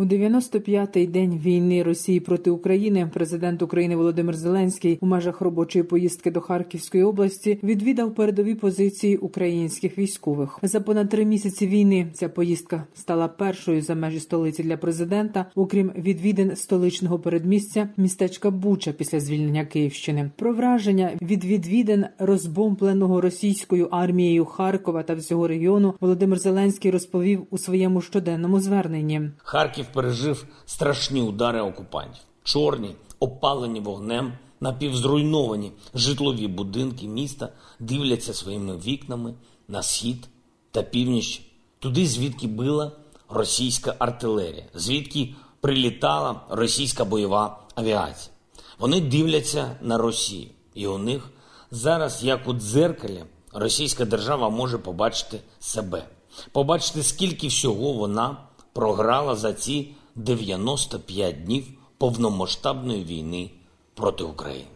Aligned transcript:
У 0.00 0.04
95-й 0.04 1.06
день 1.06 1.38
війни 1.38 1.82
Росії 1.82 2.20
проти 2.20 2.50
України 2.50 3.10
президент 3.14 3.62
України 3.62 3.96
Володимир 3.96 4.36
Зеленський 4.36 4.98
у 5.00 5.06
межах 5.06 5.40
робочої 5.40 5.82
поїздки 5.82 6.30
до 6.30 6.40
Харківської 6.40 7.04
області 7.04 7.58
відвідав 7.62 8.14
передові 8.14 8.54
позиції 8.54 9.16
українських 9.16 9.98
військових. 9.98 10.58
За 10.62 10.80
понад 10.80 11.08
три 11.08 11.24
місяці 11.24 11.66
війни 11.66 12.06
ця 12.14 12.28
поїздка 12.28 12.84
стала 12.94 13.28
першою 13.28 13.82
за 13.82 13.94
межі 13.94 14.20
столиці 14.20 14.62
для 14.62 14.76
президента, 14.76 15.46
окрім 15.54 15.92
відвідин 15.96 16.56
столичного 16.56 17.18
передмістя 17.18 17.88
містечка 17.96 18.50
Буча 18.50 18.92
після 18.92 19.20
звільнення 19.20 19.64
Київщини. 19.64 20.30
Про 20.36 20.52
враження 20.52 21.10
від 21.22 21.44
відвідин 21.44 22.06
розбомбленого 22.18 23.20
російською 23.20 23.88
армією 23.90 24.44
Харкова 24.44 25.02
та 25.02 25.14
всього 25.14 25.48
регіону 25.48 25.94
Володимир 26.00 26.38
Зеленський 26.38 26.90
розповів 26.90 27.46
у 27.50 27.58
своєму 27.58 28.00
щоденному 28.00 28.60
зверненні. 28.60 29.30
Харків 29.38 29.87
пережив 29.92 30.46
страшні 30.66 31.22
удари 31.22 31.60
окупантів, 31.60 32.22
чорні, 32.44 32.94
опалені 33.20 33.80
вогнем, 33.80 34.32
напівзруйновані 34.60 35.72
житлові 35.94 36.46
будинки 36.46 37.08
міста 37.08 37.48
дивляться 37.78 38.34
своїми 38.34 38.76
вікнами 38.76 39.34
на 39.68 39.82
схід 39.82 40.28
та 40.70 40.82
північ, 40.82 41.42
туди, 41.78 42.06
звідки 42.06 42.46
била 42.46 42.92
російська 43.28 43.94
артилерія, 43.98 44.64
звідки 44.74 45.34
прилітала 45.60 46.40
російська 46.48 47.04
бойова 47.04 47.58
авіація. 47.74 48.34
Вони 48.78 49.00
дивляться 49.00 49.76
на 49.80 49.98
Росію, 49.98 50.48
і 50.74 50.86
у 50.86 50.98
них 50.98 51.30
зараз, 51.70 52.24
як 52.24 52.48
у 52.48 52.52
дзеркалі, 52.52 53.24
російська 53.52 54.04
держава 54.04 54.48
може 54.48 54.78
побачити 54.78 55.40
себе, 55.60 56.04
побачити, 56.52 57.02
скільки 57.02 57.48
всього 57.48 57.92
вона 57.92 58.36
програла 58.72 59.36
за 59.36 59.52
ці 59.52 59.94
95 60.14 61.44
днів 61.44 61.66
повномасштабної 61.98 63.04
війни 63.04 63.50
проти 63.94 64.24
України. 64.24 64.66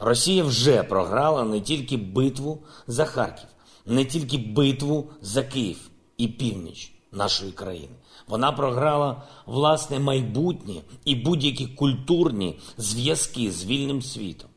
Росія 0.00 0.44
вже 0.44 0.82
програла 0.82 1.44
не 1.44 1.60
тільки 1.60 1.96
битву 1.96 2.58
за 2.86 3.04
Харків, 3.04 3.48
не 3.86 4.04
тільки 4.04 4.38
битву 4.38 5.10
за 5.20 5.42
Київ 5.42 5.90
і 6.16 6.28
північ 6.28 6.92
нашої 7.12 7.52
країни. 7.52 7.94
Вона 8.28 8.52
програла 8.52 9.22
власне 9.46 9.98
майбутнє 9.98 10.74
і 11.04 11.14
будь-які 11.14 11.66
культурні 11.66 12.58
зв'язки 12.78 13.50
з 13.50 13.64
вільним 13.64 14.02
світом. 14.02 14.50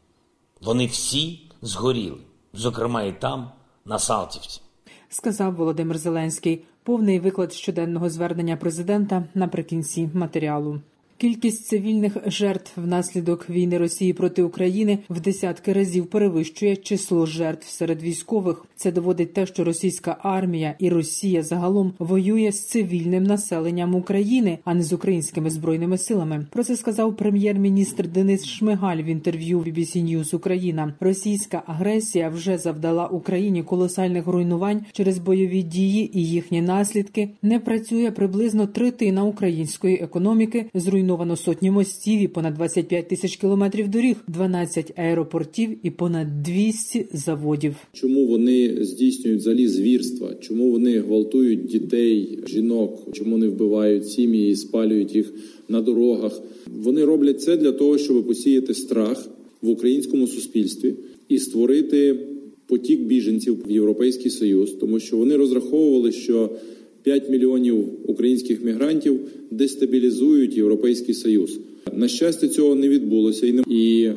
Вони 0.62 0.86
всі 0.86 1.52
згоріли, 1.62 2.20
зокрема 2.54 3.04
і 3.04 3.20
там, 3.20 3.52
на 3.86 4.00
Салтівці. 4.00 4.62
Сказав 5.10 5.56
Володимир 5.56 5.98
Зеленський. 5.98 6.66
Повний 6.90 7.20
виклад 7.20 7.54
щоденного 7.54 8.10
звернення 8.10 8.58
президента 8.58 9.24
наприкінці 9.34 10.10
матеріалу. 10.14 10.82
Кількість 11.20 11.66
цивільних 11.66 12.18
жертв 12.26 12.72
внаслідок 12.82 13.50
війни 13.50 13.78
Росії 13.78 14.14
проти 14.14 14.44
України 14.44 15.00
в 15.10 15.20
десятки 15.20 15.74
разів 15.74 16.08
перевищує 16.08 16.76
число 16.76 17.26
жертв 17.26 17.68
серед 17.68 18.04
військових. 18.04 18.66
Це 18.76 18.92
доводить 18.92 19.34
те, 19.34 19.46
що 19.46 19.64
російська 19.64 20.18
армія 20.22 20.76
і 20.80 20.90
Росія 20.90 21.44
загалом 21.44 21.94
воює 22.00 22.52
з 22.52 22.68
цивільним 22.68 23.24
населенням 23.24 23.96
України, 23.96 24.60
а 24.64 24.74
не 24.74 24.84
з 24.84 24.94
українськими 24.94 25.50
збройними 25.50 25.98
силами. 25.98 26.46
Про 26.52 26.64
це 26.64 26.76
сказав 26.76 27.16
прем'єр-міністр 27.16 28.08
Денис 28.08 28.46
Шмигаль 28.46 28.98
в 28.98 29.06
інтерв'ю 29.06 29.60
BBC 29.60 30.04
News 30.04 30.36
Україна. 30.36 30.94
Російська 31.00 31.64
агресія 31.66 32.30
вже 32.30 32.58
завдала 32.58 33.08
Україні 33.08 33.64
колосальних 33.64 34.28
руйнувань 34.28 34.86
через 34.92 35.18
бойові 35.18 35.64
дії 35.64 36.20
і 36.20 36.26
їхні 36.26 36.62
наслідки. 36.62 37.30
Не 37.42 37.60
працює 37.60 38.12
приблизно 38.12 38.68
третина 38.68 39.24
української 39.24 39.96
економіки. 39.96 40.66
Зруйнувала 40.74 41.09
зруйновано 41.10 41.36
сотні 41.36 41.72
мостів 41.72 42.22
і 42.22 42.28
понад 42.28 42.54
25 42.54 43.08
тисяч 43.08 43.36
кілометрів 43.36 43.88
доріг, 43.88 44.16
12 44.28 44.94
аеропортів 44.96 45.70
і 45.84 45.90
понад 45.90 46.44
200 46.44 47.06
заводів. 47.14 47.76
Чому 47.94 48.28
вони 48.28 48.86
здійснюють 48.86 49.40
взагалі 49.40 49.68
звірства? 49.68 50.36
Чому 50.42 50.72
вони 50.72 51.00
гвалтують 51.00 51.66
дітей, 51.66 52.40
жінок? 52.48 53.08
Чому 53.14 53.38
не 53.38 53.48
вбивають 53.48 54.10
сім'ї 54.10 54.52
і 54.52 54.56
спалюють 54.56 55.16
їх 55.16 55.34
на 55.70 55.82
дорогах? 55.82 56.42
Вони 56.84 57.06
роблять 57.06 57.42
це 57.42 57.58
для 57.58 57.72
того, 57.72 57.98
щоб 57.98 58.28
посіяти 58.28 58.74
страх 58.74 59.30
в 59.62 59.70
українському 59.70 60.28
суспільстві 60.28 60.94
і 61.30 61.40
створити 61.40 62.20
потік 62.68 63.02
біженців 63.02 63.58
в 63.68 63.72
Європейський 63.72 64.32
Союз, 64.32 64.72
тому 64.72 65.00
що 65.00 65.18
вони 65.18 65.36
розраховували, 65.36 66.12
що 66.12 66.50
5 67.10 67.30
мільйонів 67.30 67.86
українських 68.06 68.64
мігрантів 68.64 69.20
дестабілізують 69.52 70.58
європейський 70.58 71.16
союз. 71.16 71.60
На 71.94 72.08
щастя, 72.08 72.48
цього 72.48 72.76
не 72.76 72.90
відбулося, 72.90 73.48
і 73.70 74.04
е, 74.04 74.16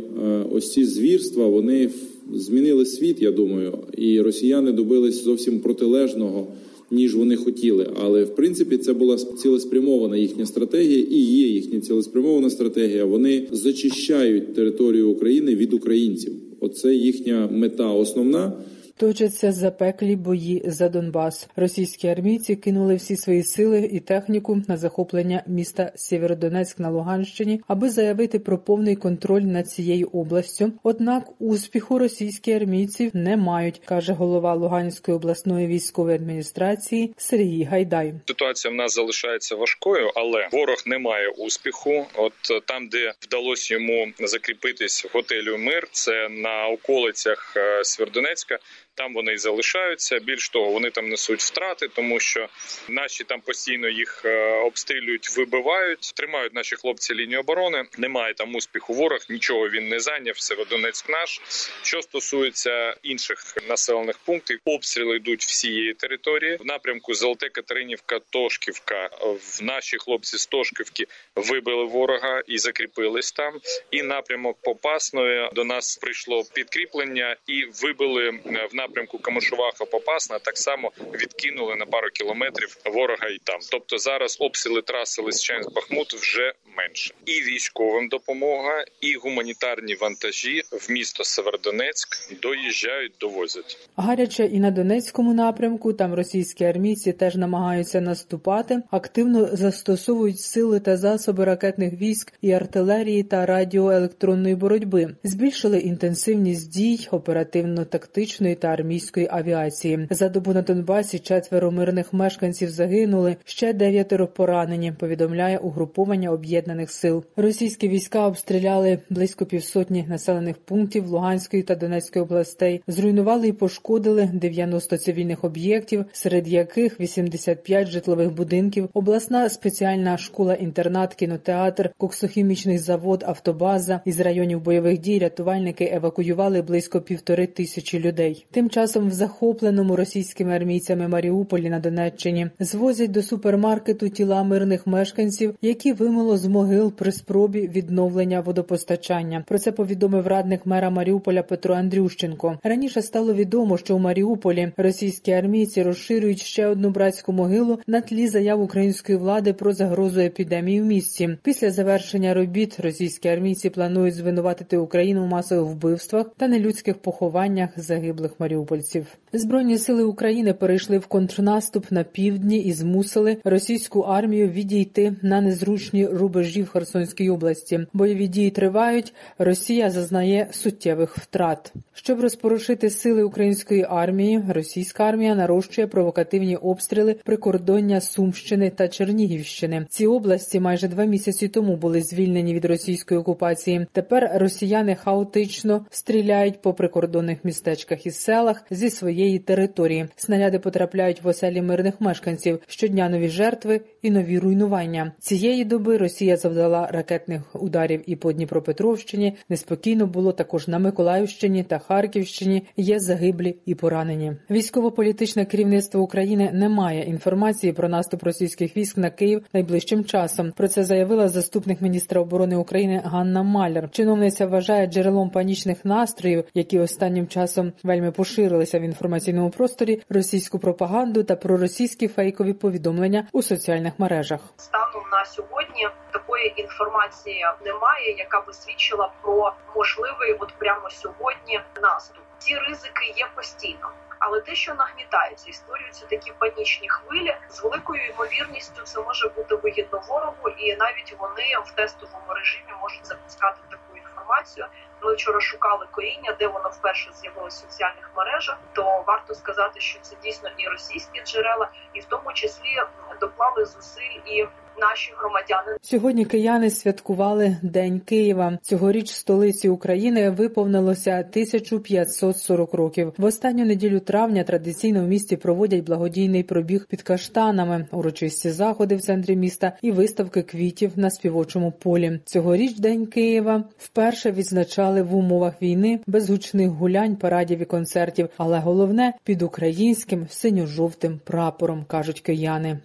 ось 0.53 0.72
ці 0.72 0.84
звірства 0.84 1.48
вони 1.48 1.91
змінили 2.34 2.86
світ. 2.86 3.22
Я 3.22 3.32
думаю, 3.32 3.78
і 3.97 4.20
росіяни 4.20 4.72
добились 4.72 5.25
зовсім 5.25 5.60
протилежного. 5.60 6.47
Ніж 6.91 7.14
вони 7.14 7.36
хотіли, 7.36 7.91
але 8.03 8.25
в 8.25 8.34
принципі 8.34 8.76
це 8.76 8.92
була 8.92 9.16
цілеспрямована 9.16 10.16
їхня 10.16 10.47
стратегія, 10.47 11.06
і 11.10 11.19
є 11.19 11.48
їхня 11.48 11.80
цілеспрямована 11.80 12.50
стратегія. 12.50 13.04
Вони 13.04 13.47
зачищають 13.53 14.54
територію 14.54 15.10
України 15.10 15.54
від 15.54 15.72
українців. 15.72 16.32
Оце 16.60 16.94
їхня 16.94 17.48
мета 17.53 17.92
основна. 17.92 18.53
Точаться 18.97 19.53
запеклі 19.53 20.16
бої 20.16 20.62
за 20.64 20.88
Донбас. 20.88 21.48
Російські 21.56 22.08
армійці 22.08 22.56
кинули 22.56 22.94
всі 22.94 23.16
свої 23.16 23.42
сили 23.42 23.88
і 23.92 24.00
техніку 24.00 24.62
на 24.69 24.76
захоплення 24.76 25.42
міста 25.47 25.92
Сєвєродонецьк 25.94 26.78
на 26.78 26.91
Луганщині, 26.91 27.60
аби 27.69 27.91
заявити 27.91 28.38
про 28.38 28.58
повний 28.58 28.97
контроль 28.97 29.42
над 29.42 29.70
цією 29.70 30.08
областю. 30.12 30.72
Однак 30.82 31.25
успіху 31.38 31.98
російські 31.98 32.53
армійці 32.53 33.10
не 33.14 33.36
мають, 33.36 33.80
каже 33.84 34.12
голова 34.12 34.54
Луганської 34.54 35.16
обласної 35.16 35.66
військової 35.66 36.16
адміністрації 36.16 37.14
Сергій 37.16 37.64
Гайдай. 37.64 38.14
Ситуація 38.26 38.72
в 38.72 38.76
нас 38.76 38.94
залишається 38.94 39.56
важкою, 39.56 40.10
але 40.14 40.48
ворог 40.53 40.82
не 40.86 40.98
має 40.98 41.28
успіху. 41.28 42.06
От 42.14 42.32
там, 42.66 42.88
де 42.88 43.12
вдалося 43.22 43.74
йому 43.74 44.12
закріпитись 44.20 45.04
в 45.04 45.10
готелю 45.12 45.59
Мир, 45.59 45.88
це 45.91 46.28
на 46.28 46.66
околицях 46.66 47.56
Сєвєродонецька. 47.82 48.59
Там 48.94 49.14
вони 49.14 49.32
і 49.32 49.38
залишаються. 49.38 50.19
Більш 50.19 50.48
того, 50.48 50.70
вони 50.70 50.91
там 50.91 51.08
несуть 51.08 51.41
втрати, 51.41 51.88
тому 51.88 52.20
що 52.20 52.48
наші 52.88 53.25
там 53.25 53.41
постійно 53.41 53.88
їх 53.88 54.25
обстрілюють, 54.64 55.36
вибивають, 55.36 56.12
тримають 56.14 56.54
наші 56.54 56.76
хлопці 56.76 57.14
лінію 57.14 57.41
оборони. 57.41 57.84
Немає 57.98 58.34
там 58.34 58.54
успіху. 58.54 58.94
Ворог 58.94 59.20
нічого 59.28 59.69
він 59.69 59.88
не 59.88 60.00
зайняв. 60.00 60.38
Северодонецьк 60.38 61.08
наш. 61.08 61.41
Що 61.82 62.03
стосується 62.03 62.97
інших 63.03 63.56
населених 63.69 64.19
пунктів, 64.19 64.60
обстріли 64.64 65.16
йдуть 65.16 65.44
всієї 65.44 65.94
території 65.94 66.56
в 66.56 66.66
напрямку 66.66 67.14
Золоте 67.14 67.48
Катеринівка, 67.48 68.19
Тошківка. 68.30 69.10
В 69.22 69.62
наші 69.62 69.98
хлопці 69.98 70.39
з 70.39 70.47
Тошківки 70.47 71.06
вибили 71.36 71.84
ворога 71.84 72.42
і 72.47 72.59
закріпились 72.59 73.33
там. 73.33 73.60
І 73.91 74.03
напрямок 74.03 74.59
Попасної 74.62 75.50
до 75.53 75.65
нас 75.65 75.97
прийшло 75.97 76.42
підкріплення 76.54 77.36
і 77.47 77.65
вибили 77.65 78.30
в 78.71 78.74
напрямку 78.82 79.18
Камишуваха 79.18 79.84
Попасна 79.84 80.38
так 80.38 80.58
само 80.58 80.92
відкинули 81.14 81.76
на 81.76 81.86
пару 81.86 82.08
кілометрів 82.08 82.76
ворога 82.84 83.28
і 83.28 83.38
там. 83.44 83.58
Тобто 83.70 83.98
зараз 83.98 84.36
обстріли 84.40 84.82
траси 84.82 85.22
Лисичанськ 85.22 85.74
Бахмут 85.74 86.14
вже 86.14 86.52
менше. 86.76 87.14
І 87.26 87.32
військовим 87.32 88.08
допомога, 88.08 88.84
і 89.00 89.14
гуманітарні 89.14 89.94
вантажі 89.94 90.62
в 90.72 90.92
місто 90.92 91.24
Северодонецьк 91.24 92.08
доїжджають, 92.42 93.12
довозять. 93.20 93.78
Гаряче 93.96 94.44
і 94.44 94.60
на 94.60 94.70
Донецькому 94.70 95.34
напрямку. 95.34 95.92
Там 95.92 96.14
російські 96.14 96.64
армійці 96.64 97.12
теж 97.12 97.36
намагаються 97.36 98.00
наступати, 98.00 98.82
активно 98.90 99.56
застосовують 99.56 100.40
сили 100.40 100.80
та 100.80 100.96
засоби 100.96 101.44
ракетних 101.44 101.92
військ 101.92 102.32
і 102.42 102.52
артилерії 102.52 103.22
та 103.22 103.46
радіоелектронної 103.46 104.54
боротьби. 104.54 105.16
Збільшили 105.24 105.78
інтенсивність 105.78 106.72
дій 106.72 107.08
оперативно-тактичної 107.10 108.54
та 108.54 108.72
армійської 108.72 109.28
авіації. 109.30 110.07
За 110.10 110.28
добу 110.28 110.53
на 110.53 110.63
Донбасі 110.63 111.19
четверо 111.19 111.71
мирних 111.71 112.13
мешканців 112.13 112.71
загинули, 112.71 113.36
ще 113.45 113.72
дев'ятеро 113.72 114.27
поранені. 114.27 114.92
Повідомляє 114.92 115.59
угруповання 115.59 116.30
об'єднаних 116.30 116.91
сил. 116.91 117.24
Російські 117.36 117.89
війська 117.89 118.27
обстріляли 118.27 118.98
близько 119.10 119.47
півсотні 119.47 120.07
населених 120.09 120.57
пунктів 120.59 121.07
Луганської 121.07 121.63
та 121.63 121.74
Донецької 121.74 122.22
областей, 122.22 122.83
зруйнували 122.86 123.48
і 123.48 123.53
пошкодили 123.53 124.30
90 124.33 124.98
цивільних 124.98 125.45
об'єктів, 125.45 126.04
серед 126.13 126.48
яких 126.48 127.01
85 127.01 127.89
житлових 127.89 128.33
будинків, 128.33 128.89
обласна 128.95 129.48
спеціальна 129.48 130.16
школа-інтернат, 130.16 131.15
кінотеатр, 131.15 131.91
коксохімічний 131.98 132.78
завод, 132.78 133.25
автобаза 133.27 134.01
із 134.04 134.21
районів 134.21 134.60
бойових 134.60 134.98
дій 134.98 135.18
рятувальники 135.18 135.91
евакуювали 135.95 136.63
близько 136.63 137.01
півтори 137.01 137.47
тисячі 137.47 137.98
людей. 137.98 138.47
Тим 138.62 138.70
часом 138.70 139.09
в 139.09 139.12
захопленому 139.12 139.97
російськими 139.97 140.56
армійцями 140.56 141.09
Маріуполі 141.09 141.70
на 141.70 141.80
Донеччині 141.80 142.50
звозять 142.60 143.10
до 143.10 143.22
супермаркету 143.22 144.09
тіла 144.09 144.42
мирних 144.42 144.86
мешканців, 144.86 145.54
які 145.62 145.92
вимило 145.92 146.36
з 146.36 146.47
могил 146.47 146.92
при 146.92 147.12
спробі 147.12 147.68
відновлення 147.68 148.41
водопостачання. 148.41 149.44
Про 149.48 149.59
це 149.59 149.72
повідомив 149.72 150.26
радник 150.26 150.66
мера 150.66 150.91
Маріуполя 150.91 151.42
Петро 151.42 151.74
Андрющенко. 151.74 152.59
Раніше 152.64 153.03
стало 153.03 153.34
відомо, 153.34 153.78
що 153.78 153.97
у 153.97 153.98
Маріуполі 153.98 154.72
російські 154.76 155.32
армійці 155.32 155.82
розширюють 155.82 156.41
ще 156.41 156.66
одну 156.66 156.91
братську 156.91 157.32
могилу 157.32 157.78
на 157.86 158.00
тлі 158.00 158.28
заяв 158.28 158.62
української 158.62 159.18
влади 159.18 159.53
про 159.53 159.72
загрозу 159.72 160.20
епідемії 160.20 160.80
в 160.80 160.84
місті. 160.84 161.38
Після 161.42 161.70
завершення 161.70 162.34
робіт 162.34 162.80
російські 162.80 163.28
армійці 163.28 163.70
планують 163.70 164.15
звинуватити 164.15 164.76
Україну 164.76 165.24
в 165.24 165.28
масових 165.28 165.72
вбивствах 165.72 166.26
та 166.36 166.48
нелюдських 166.48 166.98
похованнях 166.98 167.70
загиблих 167.76 168.41
маріупольців. 168.53 169.07
Збройні 169.33 169.78
сили 169.78 170.03
України 170.03 170.54
перейшли 170.54 170.99
в 170.99 171.07
контрнаступ 171.07 171.91
на 171.91 172.04
півдні 172.04 172.59
і 172.59 172.72
змусили 172.72 173.37
російську 173.45 174.01
армію 174.01 174.49
відійти 174.49 175.15
на 175.22 175.41
незручні 175.41 176.07
рубежі 176.07 176.63
в 176.63 176.69
Херсонській 176.69 177.31
області. 177.31 177.87
Бойові 177.93 178.28
дії 178.28 178.51
тривають. 178.51 179.15
Росія 179.39 179.91
зазнає 179.91 180.49
суттєвих 180.51 181.19
втрат. 181.19 181.72
Щоб 181.95 182.21
розпорушити 182.21 182.91
сили 182.91 183.22
української 183.22 183.87
армії, 183.91 184.43
російська 184.49 185.04
армія 185.04 185.34
нарощує 185.34 185.87
провокативні 185.87 186.57
обстріли 186.57 187.16
прикордоння 187.25 188.01
Сумщини 188.01 188.71
та 188.71 188.89
Чернігівщини. 188.89 189.87
Ці 189.89 190.07
області 190.07 190.60
майже 190.60 190.89
два 190.89 191.04
місяці 191.04 191.49
тому 191.49 191.77
були 191.77 192.03
звільнені 192.03 192.54
від 192.54 192.65
російської 192.65 193.21
окупації. 193.21 193.87
Тепер 193.93 194.31
росіяни 194.34 194.95
хаотично 194.95 195.87
стріляють 195.91 196.63
по 196.63 196.75
прикордонних 196.75 197.45
містечках 197.45 198.07
і 198.07 198.10
селах 198.42 198.62
зі 198.71 198.91
своєї 198.91 199.39
території. 199.39 200.06
Снаряди 200.16 200.59
потрапляють 200.59 201.22
в 201.22 201.28
оселі 201.28 201.62
мирних 201.62 202.00
мешканців. 202.00 202.59
Щодня 202.66 203.09
нові 203.09 203.28
жертви 203.28 203.80
і 204.03 204.10
нові 204.10 204.39
руйнування. 204.39 205.12
Цієї 205.18 205.65
доби 205.65 205.97
Росія 205.97 206.36
завдала 206.36 206.86
ракетних 206.86 207.42
ударів 207.62 208.03
і 208.06 208.16
по 208.16 208.33
Дніпропетровщині. 208.33 209.34
Неспокійно 209.48 210.06
було 210.06 210.33
також 210.33 210.68
на 210.68 210.78
Миколаївщині 210.78 211.62
та 211.62 211.78
Харківщині. 211.78 212.62
Є 212.77 213.00
загиблі 213.00 213.56
і 213.66 213.74
поранені. 213.74 214.33
Військово-політичне 214.50 215.44
керівництво 215.44 216.03
України 216.03 216.50
не 216.53 216.68
має 216.68 217.03
інформації 217.03 217.72
про 217.72 217.89
наступ 217.89 218.22
російських 218.22 218.77
військ 218.77 218.97
на 218.97 219.10
Київ 219.10 219.42
найближчим 219.54 220.04
часом. 220.04 220.53
Про 220.56 220.68
це 220.68 220.84
заявила 220.84 221.28
заступник 221.28 221.80
міністра 221.80 222.21
оборони 222.21 222.56
України 222.56 223.03
Ганна 223.04 223.42
Маляр. 223.42 223.91
Чиновниця 223.91 224.47
вважає 224.47 224.86
джерелом 224.86 225.30
панічних 225.30 225.84
настроїв, 225.84 226.44
які 226.54 226.78
останнім 226.78 227.27
часом 227.27 227.72
вельми 227.83 228.10
поширилися 228.32 228.78
в 228.78 228.82
інформаційному 228.82 229.50
просторі, 229.50 230.02
російську 230.10 230.58
пропаганду 230.58 231.24
та 231.24 231.36
проросійські 231.36 232.08
фейкові 232.08 232.52
повідомлення 232.52 233.28
у 233.32 233.42
соціальних 233.42 233.98
мережах. 233.98 234.40
Станом 234.56 235.04
на 235.12 235.24
сьогодні 235.24 235.88
такої 236.12 236.60
інформації 236.60 237.46
немає, 237.64 238.14
яка 238.18 238.40
би 238.40 238.52
свідчила 238.52 239.12
про 239.22 239.52
можливий, 239.76 240.36
от 240.40 240.54
прямо 240.58 240.90
сьогодні, 240.90 241.60
наступ. 241.82 242.22
Ці 242.38 242.54
ризики 242.54 243.06
є 243.16 243.26
постійно. 243.36 243.90
Але 244.18 244.40
те, 244.40 244.54
що 244.54 244.74
нагнітається 244.74 245.50
і 245.50 245.52
створюються 245.52 246.06
такі 246.06 246.32
панічні 246.38 246.88
хвилі, 246.88 247.36
з 247.50 247.62
великою 247.62 248.02
ймовірністю 248.10 248.82
це 248.84 249.00
може 249.02 249.28
бути 249.28 249.54
вигідно 249.54 250.02
ворогу, 250.08 250.48
і 250.58 250.76
навіть 250.76 251.16
вони 251.18 251.44
в 251.66 251.70
тестовому 251.70 252.34
режимі 252.36 252.72
можуть 252.82 253.06
запускати 253.06 253.60
таку 253.70 253.91
інформацію. 254.22 254.66
Ми 255.03 255.15
вчора 255.15 255.41
шукали 255.41 255.86
коріння, 255.91 256.37
де 256.38 256.47
воно 256.47 256.69
вперше 256.69 257.11
з'явилося 257.12 257.66
в 257.66 257.71
соціальних 257.71 258.11
мережах. 258.16 258.59
То 258.73 259.04
варто 259.07 259.35
сказати, 259.35 259.80
що 259.80 260.00
це 260.00 260.16
дійсно 260.23 260.50
і 260.57 260.69
російські 260.69 261.23
джерела, 261.23 261.71
і 261.92 262.00
в 262.00 262.04
тому 262.04 262.33
числі 262.33 262.83
доклали 263.21 263.64
зусиль 263.64 264.21
і 264.25 264.49
наші 264.80 265.12
громадяни. 265.19 265.76
Сьогодні 265.83 266.25
кияни 266.25 266.71
святкували 266.71 267.57
День 267.62 268.00
Києва. 268.00 268.59
Цьогоріч 268.62 269.11
столиці 269.11 269.69
України 269.69 270.30
виповнилося 270.30 271.11
1540 271.11 272.75
років. 272.75 273.12
В 273.19 273.25
останню 273.25 273.64
неділю 273.64 274.00
травня 274.00 274.45
традиційно 274.45 275.04
в 275.04 275.09
місті 275.09 275.37
проводять 275.37 275.85
благодійний 275.85 276.42
пробіг 276.42 276.87
під 276.87 277.02
каштанами, 277.02 277.87
урочисті 277.92 278.50
заходи 278.50 278.97
в 278.97 279.00
центрі 279.00 279.37
міста 279.37 279.73
і 279.83 279.90
виставки 279.92 280.42
квітів 280.42 280.92
на 280.97 281.11
співочому 281.11 281.73
полі. 281.73 282.21
Цьогоріч 282.25 282.78
День 282.78 283.07
Києва 283.07 283.64
вперше 283.78 284.30
відзначали 284.30 285.02
в 285.02 285.14
умовах 285.14 285.62
війни 285.62 286.00
без 286.07 286.30
гучних 286.30 286.71
гулянь, 286.71 287.16
парадів 287.16 287.62
і 287.62 287.64
концертів, 287.64 288.28
але 288.37 288.59
головне 288.59 289.12
під 289.25 289.42
українським 289.42 290.26
синьо-жовтим 290.30 291.21
прапором 291.25 291.85
кажуть 291.85 292.21
кияни. 292.21 292.78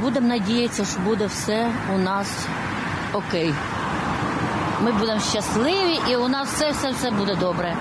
Будемо 0.00 0.28
надіятися, 0.28 0.84
що 0.84 1.00
буде 1.00 1.26
все 1.26 1.70
у 1.94 1.98
нас 1.98 2.26
окей. 3.12 3.54
Ми 4.82 4.92
будемо 4.92 5.20
щасливі, 5.20 6.00
і 6.10 6.16
у 6.16 6.28
нас 6.28 6.48
все 6.48 6.70
все 6.70 6.90
все 6.90 7.10
буде 7.10 7.36
добре. 7.40 7.76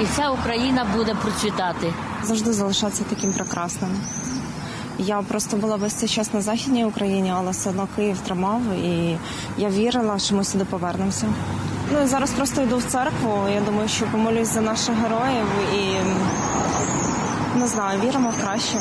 І 0.00 0.04
вся 0.04 0.30
Україна 0.30 0.86
буде 0.96 1.14
процвітати. 1.14 1.92
Завжди 2.22 2.52
залишатися 2.52 3.04
таким 3.10 3.32
прекрасним. 3.32 3.90
Я 4.98 5.22
просто 5.22 5.56
була 5.56 5.76
весь 5.76 5.92
цей 5.92 6.08
час 6.08 6.34
на 6.34 6.40
західній 6.40 6.84
Україні, 6.84 7.32
але 7.36 7.50
все 7.50 7.70
одно 7.70 7.88
Київ 7.96 8.18
тримав, 8.18 8.60
і 8.84 9.18
я 9.58 9.68
вірила, 9.68 10.18
що 10.18 10.34
ми 10.34 10.44
сюди 10.44 10.64
повернемося. 10.64 11.26
Ну 11.92 12.02
і 12.02 12.06
зараз 12.06 12.30
просто 12.30 12.62
йду 12.62 12.78
в 12.78 12.84
церкву. 12.84 13.48
Я 13.54 13.60
думаю, 13.60 13.88
що 13.88 14.06
помолюсь 14.06 14.48
за 14.48 14.60
наших 14.60 14.94
героїв 14.94 15.46
і 15.74 15.96
не 17.58 17.66
знаю, 17.66 18.00
віримо 18.00 18.30
в 18.30 18.42
краще. 18.42 18.78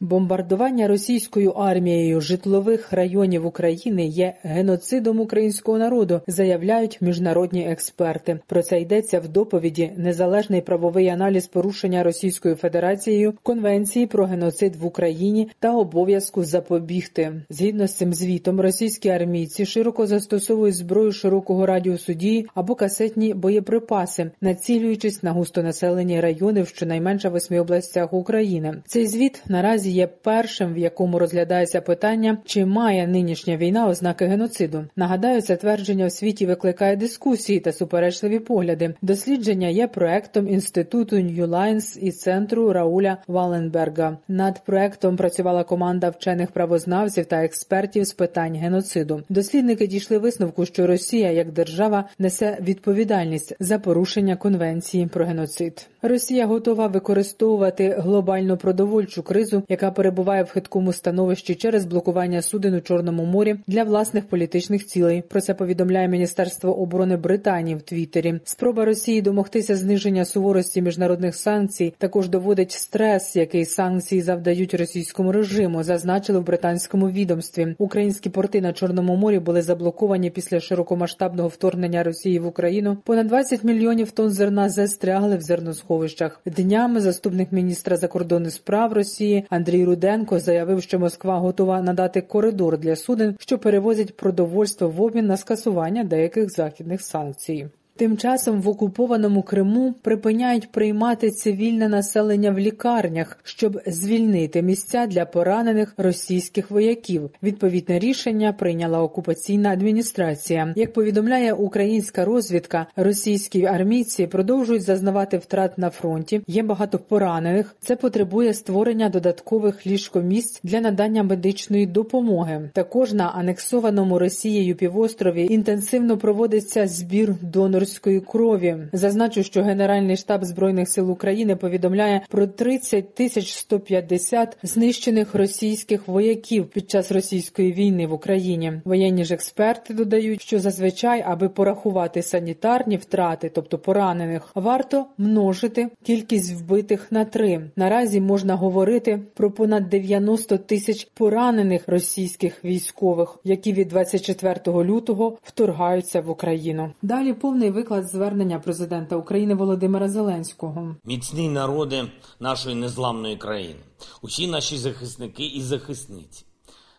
Бомбардування 0.00 0.88
російською 0.88 1.50
армією 1.50 2.20
житлових 2.20 2.92
районів 2.92 3.46
України 3.46 4.06
є 4.06 4.34
геноцидом 4.42 5.20
українського 5.20 5.78
народу, 5.78 6.20
заявляють 6.26 6.98
міжнародні 7.00 7.68
експерти. 7.68 8.38
Про 8.46 8.62
це 8.62 8.80
йдеться 8.80 9.20
в 9.20 9.28
доповіді 9.28 9.92
Незалежний 9.96 10.60
правовий 10.60 11.08
аналіз 11.08 11.46
порушення 11.46 12.02
Російською 12.02 12.54
Федерацією 12.54 13.34
Конвенції 13.42 14.06
про 14.06 14.26
геноцид 14.26 14.76
в 14.76 14.86
Україні 14.86 15.48
та 15.60 15.72
обов'язку 15.72 16.44
запобігти. 16.44 17.32
Згідно 17.50 17.86
з 17.86 17.94
цим 17.94 18.14
звітом, 18.14 18.60
російські 18.60 19.08
армійці 19.08 19.66
широко 19.66 20.06
застосовують 20.06 20.74
зброю 20.74 21.12
широкого 21.12 21.66
радіусу 21.66 22.12
дії 22.12 22.46
або 22.54 22.74
касетні 22.74 23.34
боєприпаси, 23.34 24.30
націлюючись 24.40 25.22
на 25.22 25.32
густонаселені 25.32 26.20
райони 26.20 26.62
в 26.62 26.68
щонайменше 26.68 27.28
восьми 27.28 27.60
областях 27.60 28.12
України. 28.12 28.82
Цей 28.86 29.06
звіт 29.06 29.42
наразі 29.48 29.85
є 29.90 30.06
першим, 30.06 30.74
в 30.74 30.78
якому 30.78 31.18
розглядається 31.18 31.80
питання, 31.80 32.38
чи 32.44 32.66
має 32.66 33.06
нинішня 33.06 33.56
війна 33.56 33.88
ознаки 33.88 34.26
геноциду. 34.26 34.84
Нагадаю, 34.96 35.42
це 35.42 35.56
твердження 35.56 36.06
в 36.06 36.12
світі 36.12 36.46
викликає 36.46 36.96
дискусії 36.96 37.60
та 37.60 37.72
суперечливі 37.72 38.38
погляди. 38.38 38.94
Дослідження 39.02 39.68
є 39.68 39.86
проектом 39.86 40.48
інституту 40.48 41.16
New 41.16 41.46
Lines 41.46 41.98
і 41.98 42.10
центру 42.10 42.72
Рауля 42.72 43.16
Валенберга. 43.26 44.18
Над 44.28 44.64
проектом 44.64 45.16
працювала 45.16 45.64
команда 45.64 46.10
вчених 46.10 46.50
правознавців 46.50 47.26
та 47.26 47.44
експертів 47.44 48.04
з 48.04 48.12
питань 48.12 48.54
геноциду. 48.54 49.22
Дослідники 49.28 49.86
дійшли 49.86 50.18
висновку, 50.18 50.66
що 50.66 50.86
Росія 50.86 51.30
як 51.30 51.52
держава 51.52 52.04
несе 52.18 52.58
відповідальність 52.60 53.56
за 53.60 53.78
порушення 53.78 54.36
конвенції 54.36 55.06
про 55.06 55.24
геноцид. 55.24 55.88
Росія 56.02 56.46
готова 56.46 56.86
використовувати 56.86 57.96
глобальну 57.98 58.56
продовольчу 58.56 59.22
кризу 59.22 59.62
яка 59.76 59.90
перебуває 59.90 60.42
в 60.42 60.50
хиткому 60.50 60.92
становищі 60.92 61.54
через 61.54 61.84
блокування 61.84 62.42
суден 62.42 62.74
у 62.74 62.80
Чорному 62.80 63.24
морі 63.24 63.56
для 63.66 63.84
власних 63.84 64.28
політичних 64.28 64.86
цілей. 64.86 65.22
Про 65.22 65.40
це 65.40 65.54
повідомляє 65.54 66.08
Міністерство 66.08 66.80
оборони 66.80 67.16
Британії 67.16 67.76
в 67.76 67.82
Твіттері. 67.82 68.40
Спроба 68.44 68.84
Росії 68.84 69.22
домогтися 69.22 69.76
зниження 69.76 70.24
суворості 70.24 70.82
міжнародних 70.82 71.34
санкцій 71.34 71.94
також 71.98 72.28
доводить 72.28 72.72
стрес, 72.72 73.36
який 73.36 73.64
санкції 73.64 74.22
завдають 74.22 74.74
російському 74.74 75.32
режиму. 75.32 75.82
Зазначили 75.82 76.38
в 76.38 76.44
британському 76.44 77.10
відомстві. 77.10 77.74
Українські 77.78 78.30
порти 78.30 78.60
на 78.60 78.72
Чорному 78.72 79.16
морі 79.16 79.38
були 79.38 79.62
заблоковані 79.62 80.30
після 80.30 80.60
широкомасштабного 80.60 81.48
вторгнення 81.48 82.02
Росії 82.02 82.38
в 82.38 82.46
Україну. 82.46 82.96
Понад 83.04 83.26
20 83.26 83.64
мільйонів 83.64 84.10
тонн 84.10 84.30
зерна 84.30 84.68
застрягли 84.68 85.36
в 85.36 85.40
зерносховищах. 85.40 86.40
Днями 86.46 87.00
заступник 87.00 87.52
міністра 87.52 87.96
закордонних 87.96 88.52
справ 88.52 88.92
Росії 88.92 89.44
Андрій 89.50 89.65
Руденко 89.74 90.40
заявив, 90.40 90.82
що 90.82 90.98
Москва 90.98 91.38
готова 91.38 91.82
надати 91.82 92.20
коридор 92.20 92.78
для 92.78 92.96
суден, 92.96 93.36
що 93.38 93.58
перевозять 93.58 94.16
продовольство 94.16 94.88
в 94.88 95.02
обмін 95.02 95.26
на 95.26 95.36
скасування 95.36 96.04
деяких 96.04 96.50
західних 96.50 97.02
санкцій. 97.02 97.66
Тим 97.96 98.16
часом 98.16 98.60
в 98.60 98.68
окупованому 98.68 99.42
Криму 99.42 99.94
припиняють 100.02 100.72
приймати 100.72 101.30
цивільне 101.30 101.88
населення 101.88 102.50
в 102.50 102.58
лікарнях, 102.58 103.38
щоб 103.42 103.80
звільнити 103.86 104.62
місця 104.62 105.06
для 105.06 105.24
поранених 105.24 105.94
російських 105.96 106.70
вояків. 106.70 107.30
Відповідне 107.42 107.98
рішення 107.98 108.52
прийняла 108.52 109.02
окупаційна 109.02 109.70
адміністрація. 109.70 110.72
Як 110.76 110.92
повідомляє 110.92 111.52
українська 111.52 112.24
розвідка, 112.24 112.86
російські 112.96 113.64
армійці 113.64 114.26
продовжують 114.26 114.82
зазнавати 114.82 115.38
втрат 115.38 115.78
на 115.78 115.90
фронті. 115.90 116.40
Є 116.46 116.62
багато 116.62 116.98
поранених. 116.98 117.76
Це 117.80 117.96
потребує 117.96 118.54
створення 118.54 119.08
додаткових 119.08 119.86
ліжкомісць 119.86 120.60
для 120.62 120.80
надання 120.80 121.22
медичної 121.22 121.86
допомоги. 121.86 122.70
Також 122.72 123.12
на 123.12 123.28
анексованому 123.28 124.18
Росією 124.18 124.76
півострові 124.76 125.46
інтенсивно 125.50 126.18
проводиться 126.18 126.86
збір 126.86 127.34
донорів 127.42 127.85
донорської 127.86 128.20
крові. 128.20 128.76
Зазначу, 128.92 129.42
що 129.42 129.62
Генеральний 129.62 130.16
штаб 130.16 130.44
збройних 130.44 130.88
сил 130.88 131.10
України 131.10 131.56
повідомляє 131.56 132.20
про 132.28 132.46
30 132.46 133.14
тисяч 133.14 133.52
150 133.52 134.58
знищених 134.62 135.34
російських 135.34 136.08
вояків 136.08 136.66
під 136.66 136.90
час 136.90 137.12
російської 137.12 137.72
війни 137.72 138.06
в 138.06 138.12
Україні. 138.12 138.72
Воєнні 138.84 139.24
ж 139.24 139.34
експерти 139.34 139.94
додають, 139.94 140.42
що 140.42 140.58
зазвичай, 140.58 141.24
аби 141.26 141.48
порахувати 141.48 142.22
санітарні 142.22 142.96
втрати, 142.96 143.50
тобто 143.54 143.78
поранених, 143.78 144.50
варто 144.54 145.06
множити 145.18 145.88
кількість 146.02 146.54
вбитих 146.54 147.12
на 147.12 147.24
три. 147.24 147.70
Наразі 147.76 148.20
можна 148.20 148.54
говорити 148.54 149.20
про 149.34 149.50
понад 149.50 149.88
90 149.88 150.58
тисяч 150.58 151.08
поранених 151.14 151.82
російських 151.86 152.64
військових, 152.64 153.38
які 153.44 153.72
від 153.72 153.88
24 153.88 154.60
лютого 154.66 155.38
вторгаються 155.42 156.20
в 156.20 156.30
Україну. 156.30 156.90
Далі 157.02 157.32
повний 157.32 157.70
виклад 157.76 158.08
звернення 158.08 158.58
президента 158.58 159.16
України 159.16 159.54
Володимира 159.54 160.08
Зеленського. 160.08 160.96
Міцні 161.04 161.48
народи 161.48 162.10
нашої 162.40 162.74
незламної 162.74 163.36
країни, 163.36 163.80
усі 164.22 164.46
наші 164.46 164.78
захисники 164.78 165.46
і 165.46 165.62
захисниці. 165.62 166.44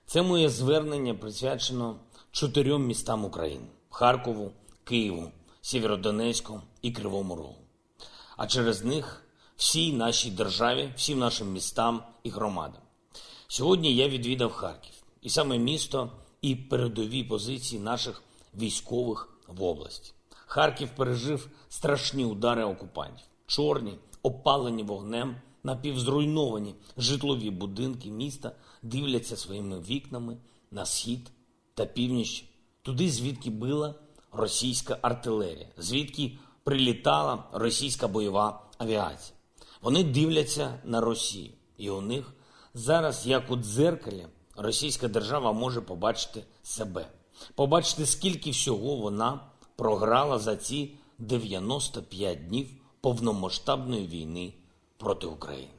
Це 0.06 0.22
моє 0.22 0.50
звернення 0.50 1.14
присвячено 1.14 1.96
чотирьом 2.32 2.86
містам 2.86 3.26
України: 3.26 3.66
Харкову, 3.90 4.52
Києву, 4.84 5.32
Сєвєродонецьку 5.62 6.62
і 6.82 6.92
Кривому 6.92 7.36
Рогу. 7.36 7.56
А 8.38 8.48
через 8.48 8.84
них 8.84 9.24
всій 9.56 9.94
нашій 9.94 10.32
державі, 10.32 10.94
всім 10.96 11.20
нашим 11.20 11.54
містам 11.54 12.04
і 12.24 12.30
громадам. 12.30 12.82
Сьогодні 13.48 13.96
я 13.96 14.10
відвідав 14.10 14.52
Харків, 14.52 14.94
і 15.22 15.30
саме 15.30 15.58
місто 15.58 16.12
і 16.42 16.56
передові 16.56 17.24
позиції 17.24 17.82
наших 17.82 18.24
військових 18.54 19.30
в 19.48 19.64
області. 19.64 20.14
Харків 20.48 20.90
пережив 20.96 21.50
страшні 21.70 22.26
удари 22.26 22.64
окупантів, 22.64 23.26
чорні, 23.48 24.00
опалені 24.24 24.84
вогнем, 24.84 25.36
напівзруйновані 25.64 26.76
житлові 26.98 27.50
будинки 27.50 28.10
міста 28.10 28.52
дивляться 28.82 29.38
своїми 29.38 29.80
вікнами 29.80 30.38
на 30.72 30.86
схід 30.86 31.32
та 31.74 31.86
північ, 31.86 32.46
туди, 32.82 33.10
звідки 33.10 33.50
била 33.50 33.96
російська 34.32 34.98
артилерія, 35.02 35.68
звідки 35.78 36.38
прилітала 36.64 37.44
російська 37.52 38.08
бойова 38.08 38.62
авіація. 38.78 39.38
Вони 39.82 40.04
дивляться 40.04 40.80
на 40.84 41.02
Росію, 41.02 41.52
і 41.78 41.90
у 41.90 42.02
них 42.02 42.34
зараз, 42.74 43.28
як 43.28 43.52
у 43.52 43.56
дзеркалі, 43.56 44.28
російська 44.56 45.08
держава 45.08 45.52
може 45.52 45.82
побачити 45.82 46.44
себе, 46.64 47.08
побачити, 47.56 48.06
скільки 48.06 48.52
всього 48.52 48.96
вона 48.96 49.40
програла 49.78 50.40
за 50.40 50.56
ці 50.56 50.92
95 51.20 52.48
днів 52.48 52.68
повномасштабної 53.02 54.08
війни 54.08 54.54
проти 54.98 55.28
України. 55.28 55.72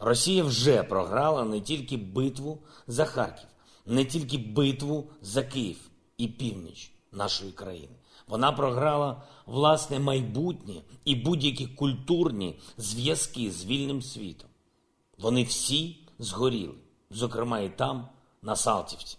Росія 0.00 0.44
вже 0.44 0.82
програла 0.82 1.44
не 1.44 1.60
тільки 1.60 1.96
битву 1.96 2.58
за 2.86 3.04
Харків, 3.04 3.48
не 3.86 4.04
тільки 4.04 4.38
битву 4.38 5.10
за 5.22 5.42
Київ 5.42 5.78
і 6.18 6.28
північ 6.28 6.92
нашої 7.12 7.52
країни. 7.52 7.94
Вона 8.28 8.52
програла 8.52 9.22
власне 9.46 9.98
майбутнє 9.98 10.82
і 11.04 11.14
будь-які 11.14 11.66
культурні 11.66 12.58
зв'язки 12.78 13.50
з 13.50 13.64
вільним 13.64 14.02
світом. 14.02 14.48
Вони 15.18 15.42
всі 15.42 15.96
згоріли, 16.18 16.74
зокрема 17.10 17.60
і 17.60 17.76
там, 17.76 18.08
на 18.42 18.56
Салтівці. 18.56 19.18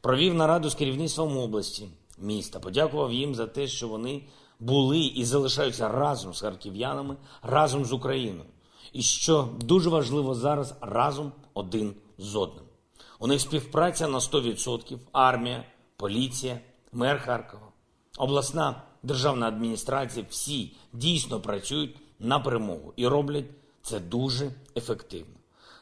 Провів 0.00 0.34
нараду 0.34 0.70
з 0.70 0.74
керівництвом 0.74 1.38
області, 1.38 1.88
міста. 2.20 2.60
Подякував 2.60 3.12
їм 3.12 3.34
за 3.34 3.46
те, 3.46 3.66
що 3.66 3.88
вони 3.88 4.22
були 4.60 4.98
і 4.98 5.24
залишаються 5.24 5.88
разом 5.88 6.34
з 6.34 6.40
харків'янами, 6.40 7.16
разом 7.42 7.84
з 7.84 7.92
Україною. 7.92 8.50
І 8.92 9.02
що 9.02 9.48
дуже 9.60 9.90
важливо 9.90 10.34
зараз 10.34 10.74
разом 10.80 11.32
один 11.54 11.94
з 12.18 12.36
одним. 12.36 12.64
У 13.18 13.26
них 13.26 13.40
співпраця 13.40 14.08
на 14.08 14.18
100%, 14.18 14.98
армія, 15.12 15.64
поліція, 15.96 16.60
мер 16.92 17.22
Харкова, 17.22 17.68
обласна 18.18 18.82
державна 19.02 19.48
адміністрація. 19.48 20.26
Всі 20.30 20.76
дійсно 20.92 21.40
працюють 21.40 21.96
на 22.18 22.40
перемогу 22.40 22.92
і 22.96 23.06
роблять 23.06 23.44
це 23.82 24.00
дуже 24.00 24.50
ефективно. 24.76 25.34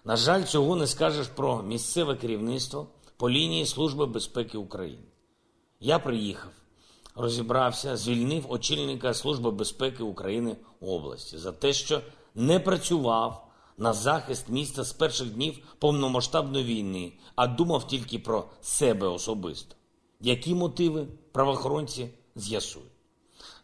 На 0.04 0.16
жаль, 0.16 0.42
цього 0.42 0.76
не 0.76 0.86
скажеш 0.86 1.26
про 1.26 1.62
місцеве 1.62 2.16
керівництво 2.16 2.86
по 3.16 3.30
лінії 3.30 3.66
Служби 3.66 4.06
безпеки 4.06 4.58
України. 4.58 5.02
Я 5.80 5.98
приїхав, 5.98 6.50
розібрався, 7.14 7.96
звільнив 7.96 8.52
очільника 8.52 9.14
Служби 9.14 9.50
безпеки 9.50 10.02
України 10.02 10.56
області 10.80 11.38
за 11.38 11.52
те, 11.52 11.72
що 11.72 12.00
не 12.34 12.60
працював 12.60 13.46
на 13.78 13.92
захист 13.92 14.48
міста 14.48 14.84
з 14.84 14.92
перших 14.92 15.30
днів 15.30 15.58
повномасштабної 15.78 16.64
війни, 16.64 17.12
а 17.34 17.46
думав 17.46 17.86
тільки 17.86 18.18
про 18.18 18.44
себе 18.60 19.06
особисто. 19.06 19.74
Які 20.20 20.54
мотиви 20.54 21.06
правоохоронці 21.32 22.08
з'ясують? 22.36 22.88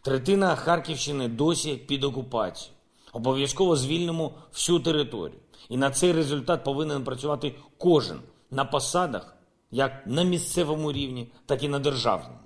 Третина 0.02 0.57
Харківщини 0.57 1.28
досі 1.28 1.76
під 1.76 2.04
окупацією. 2.04 2.76
Обов'язково 3.12 3.76
звільнимо 3.76 4.35
всю 4.52 4.81
територію. 4.81 5.38
І 5.69 5.76
на 5.76 5.90
цей 5.90 6.12
результат 6.12 6.64
повинен 6.64 7.04
працювати 7.04 7.54
кожен 7.78 8.21
на 8.50 8.64
посадах 8.64 9.37
як 9.73 10.07
на 10.07 10.23
місцевому 10.23 10.93
рівні, 10.93 11.33
так 11.47 11.62
і 11.62 11.69
на 11.69 11.79
державному. 11.79 12.38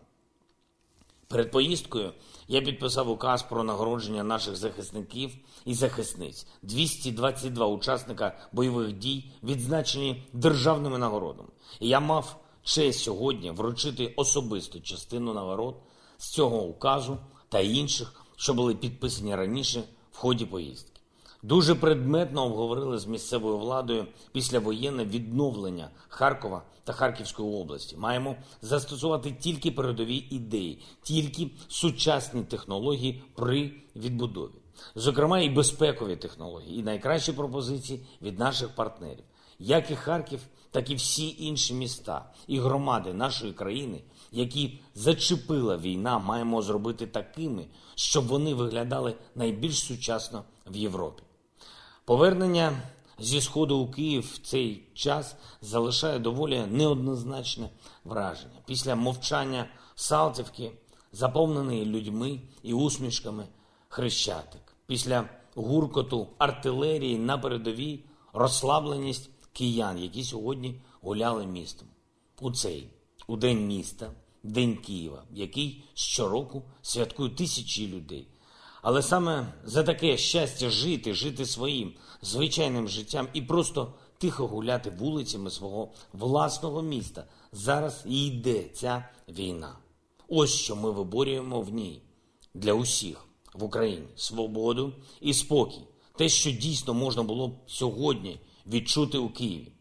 Перед 1.29 1.51
поїздкою 1.51 2.13
я 2.49 2.63
підписав 2.63 3.11
указ 3.11 3.43
про 3.43 3.65
нагородження 3.65 4.25
наших 4.25 4.57
захисників 4.57 5.31
і 5.65 5.75
захисниць. 5.75 6.47
222 6.63 7.67
учасника 7.67 8.39
бойових 8.53 8.93
дій 8.93 9.31
відзначені 9.43 10.27
державними 10.33 10.99
нагородами. 10.99 11.49
І 11.81 11.89
я 11.89 12.01
мав 12.01 12.37
честь 12.63 13.01
сьогодні 13.01 13.51
вручити 13.51 14.15
особисту 14.17 14.81
частину 14.81 15.35
нагород 15.35 15.77
з 16.19 16.31
цього 16.31 16.63
указу 16.63 17.19
та 17.49 17.61
інших, 17.61 18.25
що 18.37 18.55
були 18.55 18.75
підписані 18.75 19.37
раніше 19.37 19.83
в 20.13 20.17
ході 20.17 20.47
поїздки. 20.47 20.96
Дуже 21.47 21.75
предметно 21.75 22.45
обговорили 22.45 22.99
з 22.99 23.07
місцевою 23.07 23.59
владою 23.59 24.07
післявоєнне 24.33 25.05
відновлення 25.05 25.91
Харкова 26.09 26.63
та 26.85 26.93
Харківської 26.93 27.49
області. 27.49 27.97
Маємо 27.99 28.37
застосувати 28.63 29.33
тільки 29.33 29.71
передові 29.71 30.17
ідеї, 30.17 30.79
тільки 31.03 31.51
сучасні 31.69 32.45
технології 32.45 33.23
при 33.35 33.73
відбудові, 33.97 34.55
зокрема 34.95 35.41
і 35.41 35.49
безпекові 35.49 36.17
технології, 36.17 36.79
і 36.79 36.83
найкращі 36.83 37.33
пропозиції 37.33 38.07
від 38.23 38.39
наших 38.39 38.75
партнерів, 38.75 39.25
як 39.59 39.91
і 39.91 39.95
Харків, 39.95 40.41
так 40.71 40.91
і 40.91 40.95
всі 40.95 41.37
інші 41.39 41.75
міста 41.75 42.33
і 42.47 42.59
громади 42.59 43.13
нашої 43.13 43.53
країни, 43.53 44.03
які 44.33 44.79
зачепила 44.95 45.77
війна, 45.77 46.19
маємо 46.19 46.63
зробити 46.63 47.07
такими, 47.07 47.67
щоб 47.95 48.27
вони 48.27 48.55
виглядали 48.55 49.15
найбільш 49.35 49.79
сучасно 49.79 50.45
в 50.67 50.77
Європі. 50.77 51.23
Повернення 52.07 52.83
зі 53.19 53.41
сходу 53.41 53.79
у 53.79 53.91
Київ 53.91 54.33
в 54.35 54.47
цей 54.47 54.83
час 54.95 55.37
залишає 55.61 56.19
доволі 56.19 56.67
неоднозначне 56.67 57.71
враження. 58.05 58.59
Після 58.67 58.95
мовчання 58.95 59.67
Салтівки, 59.95 60.73
заповнений 61.13 61.85
людьми 61.85 62.41
і 62.63 62.75
усмішками 62.75 63.47
Хрещатик. 63.89 64.77
Після 64.87 65.29
гуркоту 65.55 66.29
артилерії 66.39 67.19
на 67.19 67.39
передовій 67.39 68.05
розслабленість 68.33 69.31
киян, 69.53 69.99
які 69.99 70.25
сьогодні 70.25 70.81
гуляли 71.01 71.47
містом. 71.47 71.89
У 72.41 72.51
цей, 72.51 72.91
у 73.27 73.37
День 73.37 73.67
міста, 73.67 74.11
День 74.43 74.77
Києва, 74.77 75.23
який 75.33 75.85
щороку 75.95 76.63
святкують 76.83 77.37
тисячі 77.37 77.89
людей. 77.89 78.29
Але 78.87 79.03
саме 79.03 79.53
за 79.65 79.83
таке 79.83 80.17
щастя 80.17 80.71
жити, 80.71 81.15
жити 81.15 81.47
своїм 81.47 81.93
звичайним 82.23 82.89
життям 82.89 83.29
і 83.33 83.43
просто 83.43 83.95
тихо 84.19 84.47
гуляти 84.47 84.91
вулицями 84.91 85.51
свого 85.51 85.89
власного 86.13 86.83
міста. 86.83 87.25
Зараз 87.53 88.05
і 88.09 88.27
йде 88.27 88.63
ця 88.63 89.09
війна. 89.29 89.79
Ось 90.29 90.51
що 90.51 90.77
ми 90.77 90.91
виборюємо 90.91 91.61
в 91.61 91.75
ній 91.75 92.03
для 92.55 92.73
усіх 92.73 93.27
в 93.55 93.65
Україні 93.65 94.07
свободу 94.17 94.93
і 95.21 95.35
спокій. 95.35 95.87
Те, 96.17 96.29
що 96.29 96.51
дійсно 96.51 96.95
можна 96.95 97.23
було 97.23 97.49
б 97.49 97.53
сьогодні 97.67 98.41
відчути 98.67 99.19
у 99.19 99.29
Києві, 99.29 99.73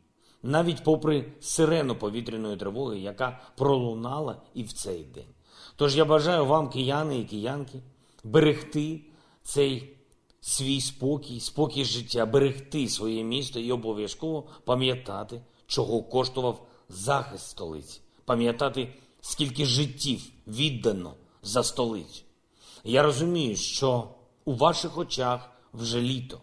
навіть 0.44 0.84
попри 0.84 1.34
сирену 1.40 1.96
повітряної 1.96 2.58
тривоги, 2.58 3.00
яка 3.00 3.40
пролунала 3.58 4.42
і 4.54 4.64
в 4.64 4.74
цей 4.74 5.04
день. 5.04 5.34
Тож 5.76 5.98
я 5.98 6.06
бажаю 6.06 6.46
вам, 6.46 6.70
кияни 6.70 7.20
і 7.20 7.26
киянки, 7.26 7.80
берегти 8.26 9.02
цей 9.44 9.96
свій 10.42 10.82
спокій, 10.82 11.40
спокій 11.40 11.86
життя, 11.86 12.26
берегти 12.26 12.90
своє 12.90 13.24
місто 13.24 13.60
і 13.60 13.72
обов'язково 13.72 14.44
пам'ятати, 14.66 15.42
чого 15.68 16.04
коштував 16.04 16.68
захист 16.90 17.50
столиці, 17.50 18.02
пам'ятати, 18.26 18.94
скільки 19.22 19.66
життів 19.66 20.22
віддано 20.48 21.14
за 21.44 21.64
столицю. 21.64 22.22
Я 22.84 23.04
розумію, 23.04 23.56
що 23.56 24.08
у 24.46 24.54
ваших 24.54 24.98
очах 24.98 25.50
вже 25.74 26.02
літо. 26.02 26.42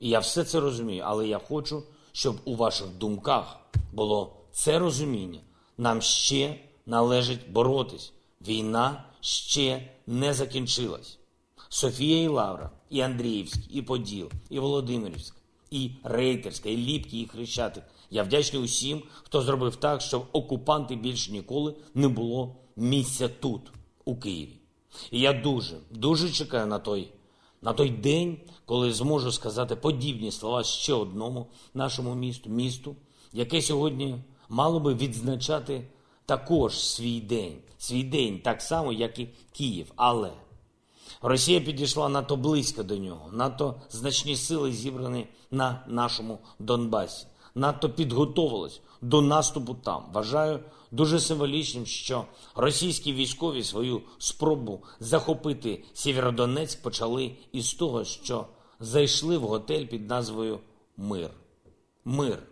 І 0.00 0.08
я 0.08 0.18
все 0.18 0.44
це 0.44 0.60
розумію, 0.60 1.02
але 1.06 1.28
я 1.28 1.38
хочу, 1.38 1.82
щоб 2.12 2.36
у 2.44 2.56
ваших 2.56 2.88
думках 2.88 3.58
було 3.92 4.36
це 4.52 4.78
розуміння. 4.78 5.40
Нам 5.78 6.02
ще 6.02 6.60
належить 6.86 7.50
боротись. 7.50 8.12
Війна 8.40 9.04
ще 9.26 9.88
не 10.06 10.34
закінчилась. 10.34 11.18
Софія 11.68 12.22
і 12.22 12.28
Лавра, 12.28 12.70
і 12.90 13.00
Андріївськ, 13.00 13.58
і 13.70 13.82
Поділ, 13.82 14.30
і 14.50 14.58
Володимирівськ, 14.58 15.36
і 15.70 15.90
Рейтерська, 16.04 16.68
і 16.68 16.76
Ліпки, 16.76 17.20
і 17.20 17.26
Хрещатик. 17.26 17.84
Я 18.10 18.22
вдячний 18.22 18.62
усім, 18.62 19.02
хто 19.22 19.42
зробив 19.42 19.76
так, 19.76 20.00
щоб 20.00 20.26
окупанти 20.32 20.96
більше 20.96 21.32
ніколи 21.32 21.74
не 21.94 22.08
було 22.08 22.56
місця 22.76 23.28
тут, 23.28 23.60
у 24.04 24.16
Києві. 24.16 24.58
І 25.10 25.20
я 25.20 25.32
дуже, 25.32 25.76
дуже 25.90 26.30
чекаю 26.30 26.66
на 26.66 26.78
той, 26.78 27.08
на 27.62 27.72
той 27.72 27.90
день, 27.90 28.36
коли 28.64 28.92
зможу 28.92 29.32
сказати 29.32 29.76
подібні 29.76 30.32
слова 30.32 30.64
ще 30.64 30.92
одному 30.92 31.46
нашому 31.74 32.14
місту, 32.14 32.50
місту, 32.50 32.96
яке 33.32 33.62
сьогодні 33.62 34.16
мало 34.48 34.80
би 34.80 34.94
відзначати 34.94 35.88
також 36.26 36.80
свій 36.80 37.20
день, 37.20 37.56
свій 37.78 38.02
день, 38.04 38.40
так 38.40 38.62
само, 38.62 38.92
як 38.92 39.18
і 39.18 39.28
Київ. 39.52 39.92
Але 39.96 40.32
Росія 41.22 41.60
підійшла 41.60 42.08
надто 42.08 42.36
близько 42.36 42.82
до 42.82 42.96
нього, 42.96 43.30
надто 43.32 43.74
значні 43.90 44.36
сили 44.36 44.72
зібрані 44.72 45.26
на 45.50 45.84
нашому 45.86 46.38
Донбасі, 46.58 47.26
надто 47.54 47.90
підготовилась 47.90 48.80
до 49.02 49.22
наступу 49.22 49.74
там. 49.74 50.04
Вважаю 50.12 50.60
дуже 50.90 51.20
символічним, 51.20 51.86
що 51.86 52.24
російські 52.54 53.12
військові 53.12 53.64
свою 53.64 54.02
спробу 54.18 54.82
захопити 55.00 55.84
Сєвєродонецьк 55.94 56.82
почали 56.82 57.36
із 57.52 57.74
того, 57.74 58.04
що 58.04 58.46
зайшли 58.80 59.38
в 59.38 59.42
готель 59.42 59.86
під 59.86 60.08
назвою 60.08 60.60
Мир. 60.96 61.30
Мир 62.04 62.42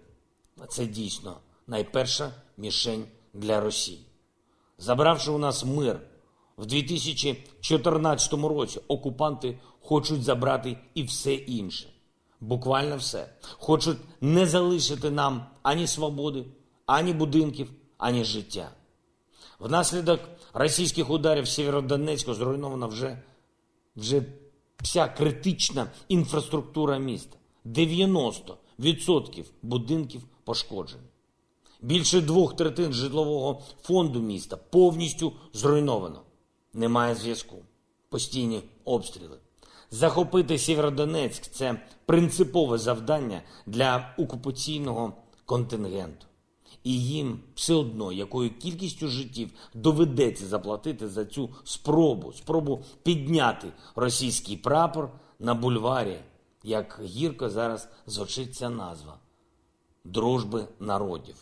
це 0.68 0.86
дійсно 0.86 1.36
найперша 1.66 2.32
мішень 2.56 3.04
для 3.34 3.60
Росії. 3.60 4.06
Забравши 4.78 5.30
у 5.30 5.38
нас 5.38 5.64
мир 5.64 6.00
в 6.56 6.66
2014 6.66 8.32
році, 8.32 8.80
окупанти 8.88 9.58
хочуть 9.80 10.22
забрати 10.22 10.78
і 10.94 11.02
все 11.02 11.34
інше. 11.34 11.88
Буквально 12.40 12.96
все. 12.96 13.28
Хочуть 13.42 13.98
не 14.20 14.46
залишити 14.46 15.10
нам 15.10 15.46
ані 15.62 15.86
свободи, 15.86 16.44
ані 16.86 17.12
будинків, 17.12 17.70
ані 17.98 18.24
життя. 18.24 18.70
Внаслідок 19.58 20.20
російських 20.52 21.10
ударів 21.10 21.48
Сєвєродонецьку 21.48 22.34
зруйнована 22.34 22.86
вже, 22.86 23.22
вже 23.96 24.22
вся 24.82 25.08
критична 25.08 25.86
інфраструктура 26.08 26.98
міста. 26.98 27.36
90% 27.66 29.44
будинків 29.62 30.22
пошкоджені. 30.44 31.02
Більше 31.84 32.20
двох 32.20 32.56
третин 32.56 32.92
житлового 32.92 33.62
фонду 33.82 34.20
міста 34.20 34.56
повністю 34.56 35.32
зруйновано. 35.52 36.20
Немає 36.74 37.14
зв'язку. 37.14 37.56
Постійні 38.08 38.62
обстріли. 38.84 39.36
Захопити 39.90 40.58
Сєвєродонецьк– 40.58 41.42
це 41.52 41.80
принципове 42.06 42.78
завдання 42.78 43.42
для 43.66 44.14
окупаційного 44.18 45.12
контингенту. 45.44 46.26
І 46.84 47.02
їм 47.02 47.40
все 47.54 47.74
одно, 47.74 48.12
якою 48.12 48.58
кількістю 48.58 49.08
життів 49.08 49.50
доведеться 49.74 50.46
заплатити 50.46 51.08
за 51.08 51.24
цю 51.24 51.50
спробу, 51.64 52.32
спробу 52.32 52.82
підняти 53.02 53.68
російський 53.96 54.56
прапор 54.56 55.10
на 55.38 55.54
бульварі, 55.54 56.18
як 56.62 57.00
гірко 57.04 57.50
зараз 57.50 57.88
звучить 58.06 58.54
ця 58.54 58.70
назва 58.70 59.18
Дружби 60.04 60.64
народів. 60.80 61.36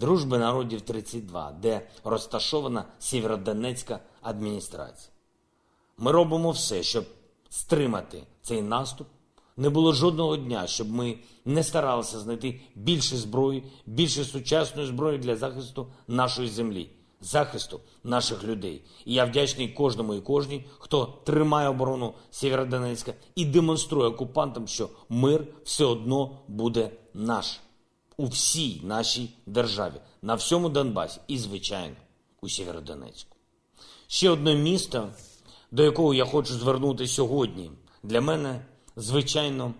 Дружби 0.00 0.38
народів 0.38 0.80
32, 0.80 1.52
де 1.62 1.88
розташована 2.04 2.84
Сєвєродонецька 2.98 4.00
адміністрація. 4.22 5.12
Ми 5.98 6.12
робимо 6.12 6.50
все, 6.50 6.82
щоб 6.82 7.04
стримати 7.48 8.22
цей 8.42 8.62
наступ. 8.62 9.06
Не 9.56 9.70
було 9.70 9.92
жодного 9.92 10.36
дня, 10.36 10.66
щоб 10.66 10.90
ми 10.90 11.18
не 11.44 11.62
старалися 11.62 12.20
знайти 12.20 12.60
більше 12.74 13.16
зброї, 13.16 13.62
більше 13.86 14.24
сучасної 14.24 14.88
зброї 14.88 15.18
для 15.18 15.36
захисту 15.36 15.86
нашої 16.08 16.48
землі, 16.48 16.90
захисту 17.20 17.80
наших 18.04 18.44
людей. 18.44 18.82
І 19.04 19.14
я 19.14 19.24
вдячний 19.24 19.68
кожному 19.68 20.14
і 20.14 20.20
кожній, 20.20 20.64
хто 20.78 21.06
тримає 21.24 21.68
оборону 21.68 22.14
Сєвєродонецька 22.30 23.14
і 23.34 23.44
демонструє 23.44 24.08
окупантам, 24.08 24.68
що 24.68 24.88
мир 25.08 25.46
все 25.64 25.84
одно 25.84 26.38
буде 26.48 26.90
наш 27.14 27.60
у 28.16 28.26
всій 28.26 28.80
нашій 28.84 29.28
державі, 29.46 29.94
на 30.22 30.34
всьому 30.34 30.68
Донбасі 30.68 31.20
і, 31.28 31.38
звичайно, 31.38 31.96
у 32.40 32.48
Сєвєродонецьку. 32.48 33.36
Ще 34.06 34.30
одне 34.30 34.54
місто, 34.54 35.08
до 35.70 35.82
якого 35.82 36.14
я 36.14 36.24
хочу 36.24 36.54
звернути 36.54 37.06
сьогодні, 37.06 37.70
для 38.02 38.20
мене, 38.20 38.66
звичайно, 38.96 39.74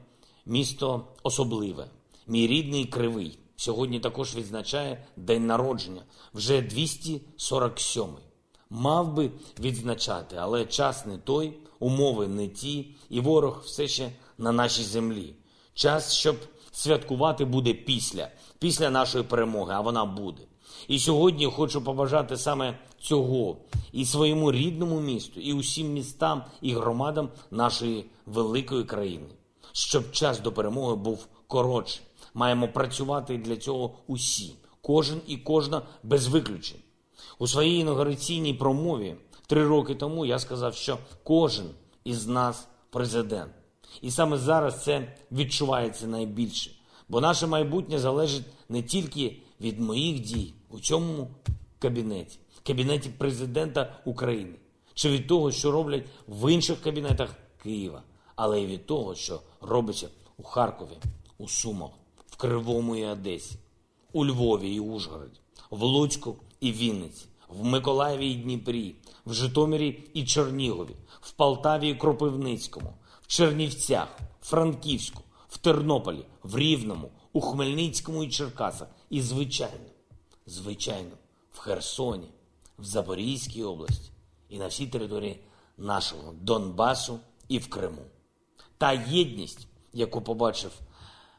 місто 0.47 1.05
особливе. 1.23 1.87
Мій 2.27 2.47
рідний 2.47 2.85
Кривий 2.85 3.39
сьогодні 3.57 4.01
також 4.01 4.35
відзначає 4.35 5.07
день 5.17 5.47
народження, 5.47 6.03
вже 6.35 6.61
247-й. 6.61 8.23
Мав 8.71 9.15
би 9.15 9.31
відзначати, 9.61 10.37
але 10.37 10.65
час 10.65 11.07
не 11.07 11.19
той, 11.19 11.59
умови 11.79 12.29
не 12.29 12.49
ті, 12.49 12.95
і 13.11 13.21
ворог 13.21 13.63
все 13.65 13.89
ще 13.89 14.11
на 14.39 14.53
нашій 14.53 14.83
землі. 14.83 15.35
Час, 15.75 16.15
щоб 16.15 16.37
святкувати 16.77 17.45
буде 17.45 17.75
після, 17.75 18.29
після 18.59 18.91
нашої 18.91 19.25
перемоги, 19.25 19.73
а 19.77 19.81
вона 19.81 20.05
буде. 20.05 20.43
І 20.89 20.99
сьогодні 20.99 21.47
хочу 21.47 21.85
побажати 21.85 22.37
саме 22.37 22.79
цього 23.01 23.57
і 23.93 24.05
своєму 24.05 24.53
рідному 24.53 25.01
місту, 25.01 25.41
і 25.41 25.53
усім 25.53 25.93
містам 25.93 26.45
і 26.61 26.73
громадам 26.75 27.29
нашої 27.51 28.05
великої 28.27 28.85
країни, 28.85 29.27
щоб 29.73 30.13
час 30.13 30.41
до 30.41 30.53
перемоги 30.53 30.97
був 30.97 31.27
коротший. 31.47 32.03
Маємо 32.35 32.69
працювати 32.69 33.39
для 33.39 33.57
цього 33.57 33.95
усі, 34.07 34.55
кожен 34.83 35.21
і 35.27 35.37
кожна 35.37 35.83
без 36.03 36.27
виключень. 36.27 36.81
У 37.39 37.47
своїй 37.47 37.81
інаугураційній 37.81 38.55
промові 38.55 39.17
три 39.47 39.67
роки 39.67 39.95
тому 39.95 40.27
я 40.27 40.39
сказав, 40.39 40.75
що 40.75 40.99
кожен 41.25 41.67
із 42.05 42.27
нас 42.27 42.69
президент. 42.91 43.53
І 44.03 44.11
саме 44.11 44.39
зараз 44.39 44.85
це 44.85 45.13
відчувається 45.33 46.07
найбільше, 46.07 46.71
бо 47.09 47.21
наше 47.21 47.47
майбутнє 47.47 47.99
залежить 47.99 48.45
не 48.69 48.83
тільки 48.83 49.37
від 49.61 49.81
моїх 49.81 50.21
дій 50.21 50.55
у 50.71 50.81
цьому 50.81 51.31
кабінеті, 51.79 52.39
кабінеті 52.67 53.09
президента 53.09 54.01
України, 54.05 54.55
чи 54.95 55.11
від 55.11 55.27
того, 55.27 55.53
що 55.53 55.71
роблять 55.71 56.05
в 56.29 56.53
інших 56.53 56.81
кабінетах 56.81 57.35
Києва, 57.63 58.03
але 58.37 58.61
й 58.61 58.67
від 58.67 58.87
того, 58.87 59.15
що 59.15 59.41
робиться 59.61 60.09
у 60.37 60.43
Харкові, 60.43 60.99
у 61.39 61.49
Сумах, 61.49 61.91
в 62.27 62.37
Кривому 62.37 62.97
і 62.97 63.05
Одесі, 63.05 63.57
у 64.13 64.27
Львові 64.27 64.75
і 64.75 64.81
Ужгороді, 64.81 65.41
в 65.71 65.83
Луцьку 65.83 66.37
і 66.61 66.73
Вінниці, 66.73 67.27
в 67.49 67.65
Миколаєві 67.65 68.31
і 68.31 68.35
Дніпрі, 68.35 68.95
в 69.27 69.33
Житомирі 69.33 70.05
і 70.15 70.25
Чернігові, 70.25 70.97
в 71.21 71.33
Полтаві 71.33 71.89
і 71.89 71.95
Кропивницькому, 71.95 72.93
Чернівцях, 73.27 74.19
Франківську, 74.43 75.23
в 75.49 75.59
Тернополі, 75.59 76.25
в 76.43 76.59
Рівному, 76.59 77.11
у 77.33 77.41
Хмельницькому 77.41 78.25
і 78.25 78.31
Черкасах. 78.31 78.89
І, 79.11 79.23
звичайно, 79.23 79.91
звичайно, 80.47 81.11
в 81.53 81.59
Херсоні, 81.59 82.29
в 82.79 82.85
Запорізькій 82.85 83.63
області 83.63 84.11
і 84.49 84.59
на 84.59 84.67
всій 84.67 84.87
території 84.87 85.41
нашого 85.79 86.35
Донбасу 86.41 87.21
і 87.49 87.59
в 87.59 87.69
Криму. 87.69 88.03
Та 88.79 88.93
єдність, 88.93 89.67
яку 89.93 90.21
побачив 90.21 90.71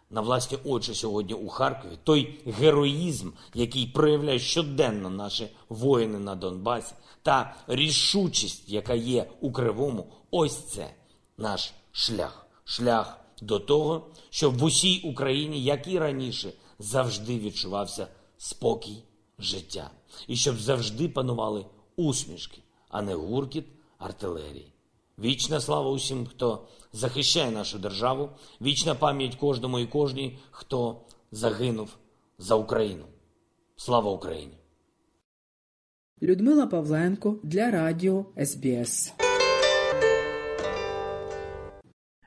на 0.10 0.22
власні 0.22 0.58
очі 0.66 0.94
сьогодні 0.94 1.34
у 1.34 1.48
Харкові, 1.48 1.92
той 2.04 2.40
героїзм, 2.46 3.30
який 3.54 3.88
проявляють 3.88 4.42
щоденно 4.42 5.10
наші 5.10 5.48
воїни 5.70 6.20
на 6.20 6.36
Донбасі, 6.36 6.94
та 7.22 7.56
рішучість, 7.68 8.70
яка 8.70 8.94
є 8.94 9.30
у 9.42 9.52
Кривому, 9.52 10.08
ось 10.32 10.58
це 10.58 10.94
наш 11.38 11.74
шлях. 11.92 12.48
Шлях 12.64 13.20
до 13.42 13.60
того, 13.60 14.08
щоб 14.30 14.58
в 14.58 14.64
усій 14.64 15.02
Україні, 15.06 15.64
як 15.64 15.88
і 15.88 16.00
раніше, 16.00 16.52
завжди 16.80 17.40
відчувався 17.40 18.08
спокій 18.38 19.04
життя, 19.40 19.92
і 20.28 20.36
щоб 20.36 20.60
завжди 20.60 21.10
панували 21.10 21.66
усмішки, 21.96 22.62
а 22.90 23.02
не 23.02 23.16
гуркіт 23.16 23.66
артилерії. 23.98 24.74
Вічна 25.20 25.60
слава 25.60 25.90
усім, 25.90 26.26
хто 26.28 26.68
захищає 26.94 27.52
нашу 27.52 27.80
державу, 27.80 28.30
вічна 28.62 28.96
пам'ять 28.96 29.36
кожному 29.36 29.80
і 29.80 29.88
кожній, 29.88 30.40
хто 30.52 31.02
загинув 31.32 31.98
за 32.38 32.56
Україну. 32.56 33.06
Слава 33.76 34.12
Україні! 34.12 34.58
Людмила 36.22 36.68
Павленко 36.68 37.36
для 37.44 37.72
Радіо 37.72 38.26
СБС. 38.46 39.14